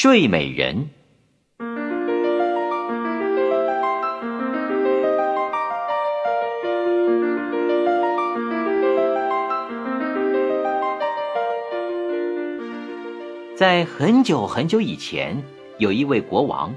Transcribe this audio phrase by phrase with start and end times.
[0.00, 0.90] 睡美人。
[13.56, 15.42] 在很久很久以前，
[15.78, 16.72] 有一位国王，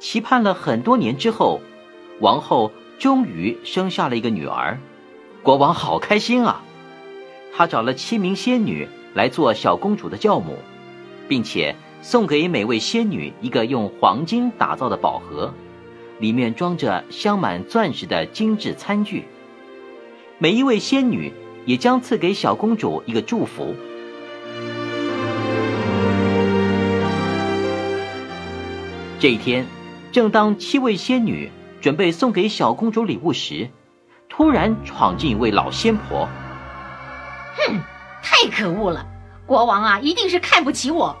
[0.00, 1.60] 期盼了很多年之后，
[2.18, 4.76] 王后终于生下了一个女儿，
[5.44, 6.64] 国王好开心啊！
[7.54, 10.56] 他找了七名仙女来做小公主的教母，
[11.28, 11.76] 并且。
[12.02, 15.52] 送给每位仙女一个用黄金打造的宝盒，
[16.18, 19.24] 里面装着镶满钻石的精致餐具。
[20.38, 21.30] 每一位仙女
[21.66, 23.74] 也将赐给小公主一个祝福。
[29.18, 29.66] 这一天，
[30.10, 31.50] 正当七位仙女
[31.82, 33.68] 准备送给小公主礼物时，
[34.30, 36.26] 突然闯进一位老仙婆。
[37.56, 37.78] 哼，
[38.22, 39.06] 太可恶了！
[39.44, 41.14] 国王啊，一定是看不起我。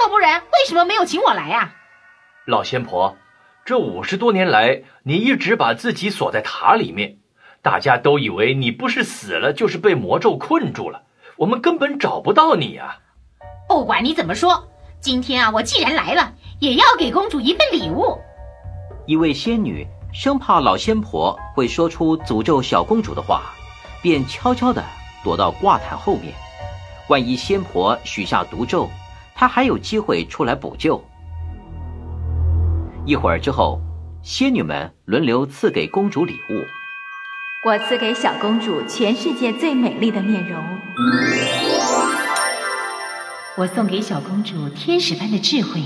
[0.00, 1.74] 要不然，为什么没有请我来呀？
[2.46, 3.16] 老仙婆，
[3.64, 7.18] 这五十多年来，你一直把自己锁在塔里面，
[7.60, 11.02] 大家都以为你不是死了，就是被魔咒困住了，
[11.36, 12.98] 我们根本找不到你啊！
[13.68, 14.66] 不管你怎么说，
[15.00, 18.18] 今天啊，我既然来了，也要给公主一份礼物。
[19.06, 23.42] 一位仙女生怕老仙婆会说出诅咒小公主的话，
[24.00, 24.82] 便悄悄地
[25.22, 26.32] 躲到挂毯后面，
[27.08, 28.88] 万一仙婆许下毒咒。
[29.34, 31.02] 他还有机会出来补救。
[33.04, 33.80] 一会儿之后，
[34.22, 36.64] 仙女们轮流赐给公主礼物。
[37.64, 40.62] 我赐给小公主全世界最美丽的面容。
[43.56, 45.80] 我送给小公主天使般的智慧。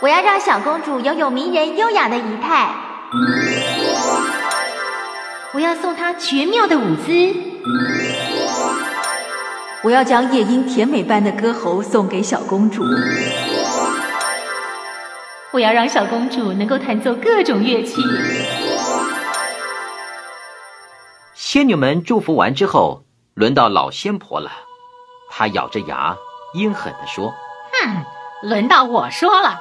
[0.00, 2.74] 我要让小公主拥有迷人优雅的仪态。
[5.54, 7.34] 我要送她绝妙的舞姿。
[9.84, 12.82] 我要将夜莺甜美般的歌喉送给小公主。
[15.52, 18.02] 我要让小公主能够弹奏各种乐器。
[21.32, 24.50] 仙女们祝福完之后，轮到老仙婆了。
[25.30, 26.16] 她咬着牙，
[26.54, 27.32] 阴狠地说
[27.80, 28.04] ：“哼，
[28.42, 29.60] 轮到我说了。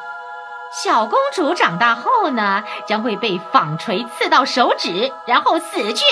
[0.83, 6.03] 小公主长大后呢，将会被纺锤刺到手指，然后死去。”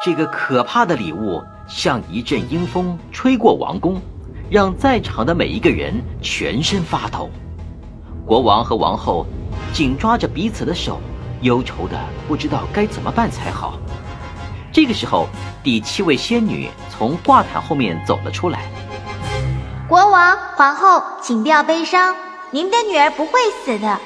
[0.00, 4.00] 这个可怕的礼物像一阵阴风吹过王宫，
[4.48, 7.28] 让在场的每一个人全身发抖。
[8.24, 9.26] 国王和王后
[9.72, 11.00] 紧抓着彼此的手，
[11.40, 11.98] 忧愁的
[12.28, 13.76] 不知道该怎么办才好。
[14.70, 15.26] 这个时候，
[15.64, 18.70] 第七位仙女从挂毯后面走了出来。
[19.88, 22.14] 国王、皇后，请不要悲伤，
[22.52, 23.32] 您的女儿不会
[23.64, 23.98] 死的。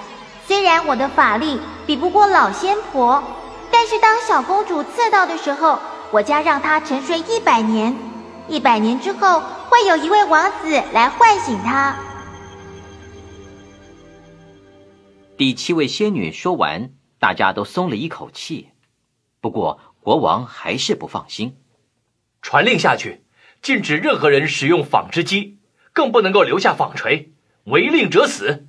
[0.47, 3.22] 虽然我的法力比不过老仙婆。
[3.82, 5.76] 但是当小公主刺到的时候，
[6.12, 7.93] 我将让她沉睡一百年，
[8.47, 11.97] 一百年之后会有一位王子来唤醒她。
[15.37, 18.69] 第七位仙女说完，大家都松了一口气。
[19.41, 21.56] 不过国王还是不放心，
[22.41, 23.25] 传令下去，
[23.62, 25.59] 禁止任何人使用纺织机，
[25.93, 27.32] 更不能够留下纺锤，
[27.64, 28.69] 违令者死。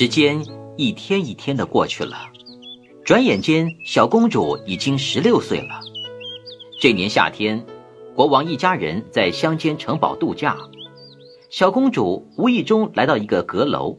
[0.00, 0.42] 时间
[0.78, 2.16] 一天一天的过去了，
[3.04, 5.78] 转眼间，小公主已经十六岁了。
[6.80, 7.62] 这年夏天，
[8.14, 10.56] 国王一家人在乡间城堡度假，
[11.50, 13.98] 小公主无意中来到一个阁楼，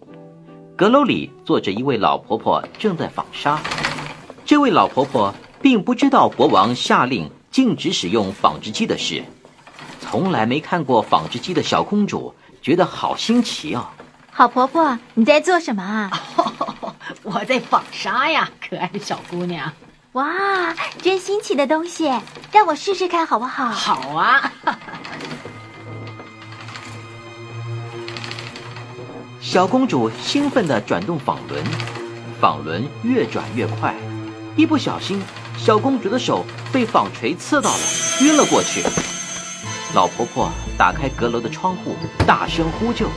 [0.75, 3.61] 阁楼里坐着一位老婆婆，正在纺纱。
[4.43, 9.23] 这位老婆婆并不知道国王下令禁止使用纺织机的事，
[9.99, 13.93] 从来没看过纺织机的小公主觉得好新奇啊。
[14.33, 16.09] 好婆婆，你在做什么啊？
[17.21, 19.71] 我在纺纱呀，可爱的小姑娘。
[20.13, 22.09] 哇，真新奇的东西，
[22.51, 23.69] 让我试试看好不好？
[23.69, 24.51] 好啊。
[29.41, 31.61] 小公主兴奋地转动纺轮，
[32.39, 33.93] 纺轮越转越快，
[34.55, 35.21] 一不小心，
[35.57, 37.79] 小公主的手被纺锤刺到了，
[38.21, 38.81] 晕了过去。
[39.93, 43.07] 老婆婆打开阁楼的窗户，大声呼救。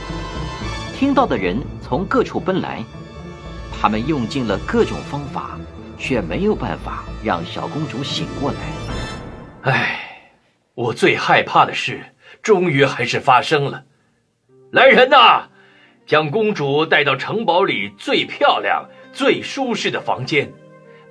[0.97, 2.81] 听到的人从各处奔来，
[3.69, 5.59] 他们用尽了各种方法，
[5.97, 8.57] 却没有办法让小公主醒过来。
[9.63, 9.99] 唉，
[10.73, 12.01] 我最害怕的事，
[12.41, 13.83] 终于还是发生了。
[14.71, 15.49] 来人呐，
[16.05, 20.53] 将公主带到城堡里最漂亮、最舒适的房间，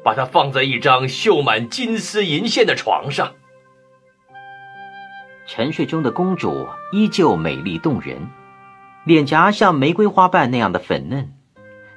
[0.03, 3.35] 把她放在一张绣满金丝银线的床上。
[5.47, 8.17] 沉睡中的公主依旧美丽动人。
[9.05, 11.35] 脸颊像玫瑰花瓣那样的粉嫩，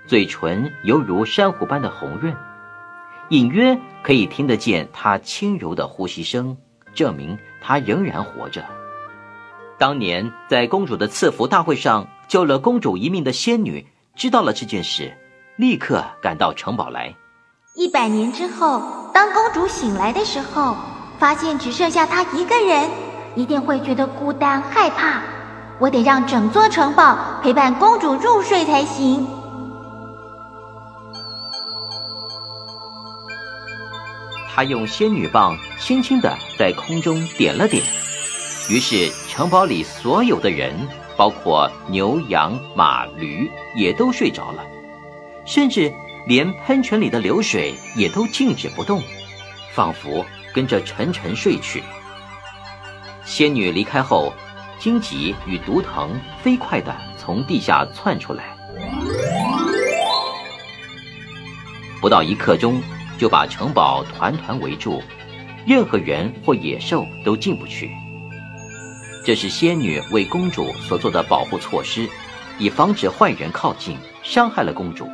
[0.08, 2.36] 嘴唇犹如珊瑚般的红润，
[3.30, 6.58] 隐约可以听得见他轻柔的呼吸声，
[6.94, 8.66] 证明他仍然活着。
[9.78, 15.16] 当年在公主的赐福大会上救了公主一命的仙女知道了这件事，
[15.56, 17.16] 立刻赶到城堡来。
[17.74, 20.76] 一百年之后，当公主醒来的时候，
[21.18, 22.90] 发现只剩下她一个人，
[23.36, 25.22] 一定会觉得孤单害怕。
[25.80, 29.26] 我得让整座城堡陪伴公主入睡才行。
[34.50, 37.84] 他用仙女棒轻轻地在空中点了点，
[38.72, 40.76] 于是城堡里所有的人，
[41.16, 44.64] 包括牛羊马驴，也都睡着了，
[45.46, 45.94] 甚至
[46.26, 49.00] 连喷泉里的流水也都静止不动，
[49.76, 50.26] 仿佛
[50.56, 51.84] 跟着沉沉睡去。
[53.24, 54.34] 仙女离开后，
[54.80, 56.10] 荆棘与毒藤
[56.42, 58.56] 飞快地从地下窜出来，
[62.02, 62.82] 不到一刻钟。
[63.18, 65.02] 就把城堡团团围住，
[65.66, 67.90] 任何人或野兽都进不去。
[69.26, 72.08] 这是仙女为公主所做的保护措施，
[72.60, 75.10] 以防止坏人靠近，伤害了公主。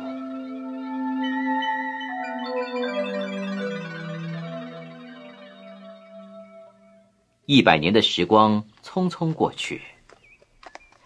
[7.46, 9.82] 一百年的时光匆匆过去。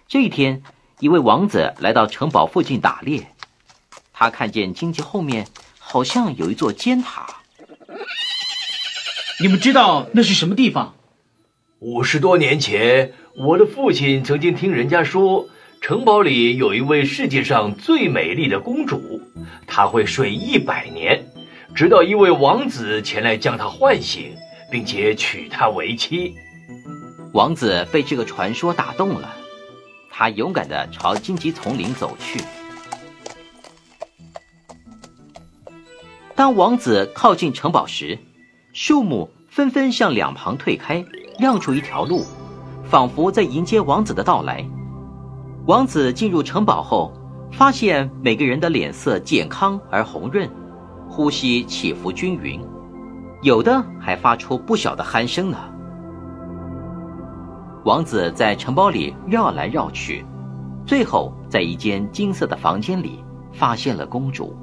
[0.06, 0.62] 这一天，
[1.00, 3.26] 一位王子来到城堡附近打猎，
[4.12, 5.46] 他看见荆棘后面。
[5.90, 7.26] 好像有一座尖塔，
[9.40, 10.94] 你们知道那是什么地方？
[11.78, 15.48] 五十多年前，我的父亲曾经听人家说，
[15.80, 19.22] 城堡里有一位世界上最美丽的公主，
[19.66, 21.24] 她会睡一百年，
[21.74, 24.36] 直到一位王子前来将她唤醒，
[24.70, 26.34] 并且娶她为妻。
[27.32, 29.34] 王子被这个传说打动了，
[30.10, 32.40] 他勇敢地朝荆棘丛林走去。
[36.34, 38.18] 当王子靠近城堡时，
[38.72, 41.04] 树木纷纷向两旁退开，
[41.38, 42.24] 让出一条路，
[42.88, 44.64] 仿佛在迎接王子的到来。
[45.66, 47.12] 王子进入城堡后，
[47.52, 50.48] 发现每个人的脸色健康而红润，
[51.08, 52.60] 呼吸起伏均匀，
[53.42, 55.58] 有的还发出不小的鼾声呢。
[57.84, 60.24] 王子在城堡里绕来绕去，
[60.84, 64.56] 最后在一间金色的房间里发现了公主。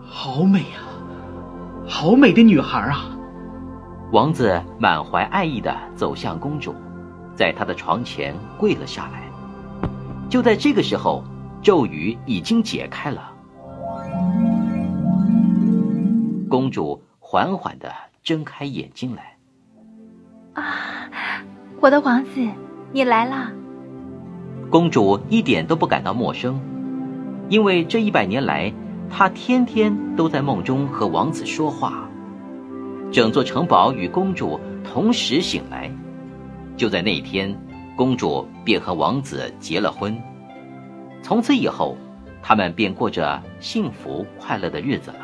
[0.00, 0.86] 好美啊，
[1.86, 3.06] 好美的女孩啊！
[4.12, 6.74] 王子满怀爱意的走向公主，
[7.34, 9.22] 在她的床前跪了下来。
[10.28, 11.24] 就在这个时候，
[11.60, 13.32] 咒语已经解开了，
[16.48, 17.02] 公主
[17.32, 17.90] 缓缓的
[18.22, 19.38] 睁开眼睛来。
[20.52, 21.08] 啊，
[21.80, 22.46] 我的王子，
[22.92, 23.50] 你来了！
[24.68, 26.60] 公主一点都不感到陌生，
[27.48, 28.70] 因为这一百年来。
[29.08, 32.06] 她天天都在梦中和王子说话，
[33.10, 35.90] 整座城堡与公主同时醒来。
[36.76, 37.58] 就在那一天，
[37.96, 40.14] 公主便和王子结了婚。
[41.22, 41.96] 从此以后，
[42.42, 45.21] 他们便过着幸福快乐的日子了。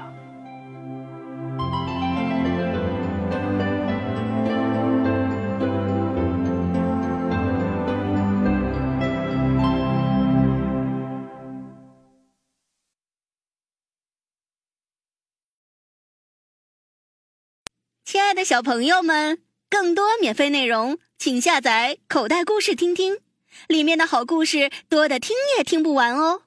[18.10, 19.38] 亲爱的小朋友们，
[19.68, 23.18] 更多免费内容，请下载口袋故事听听，
[23.66, 26.40] 里面的好故事多的听也听不完哦。